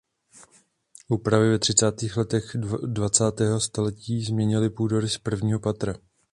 Úpravy 1.09 1.49
ve 1.49 1.59
třicátých 1.59 2.17
letech 2.17 2.51
dvacátého 2.85 3.59
století 3.59 4.23
změnily 4.23 4.69
půdorys 4.69 5.17
prvního 5.17 5.59
patra. 5.59 5.95